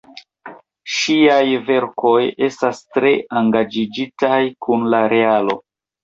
[0.91, 3.11] Ŝiaj verkoj estas tre
[3.41, 4.39] engaĝiĝitaj
[4.69, 5.55] kun la realo.